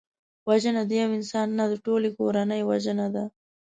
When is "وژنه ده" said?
2.69-3.23